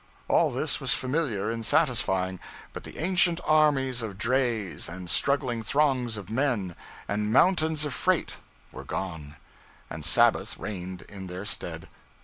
[0.27, 2.39] All this was familiar and satisfying;
[2.73, 6.75] but the ancient armies of drays, and struggling throngs of men,
[7.07, 8.37] and mountains of freight,
[8.71, 9.35] were gone;
[9.91, 11.87] and Sabbath reigned in their stead.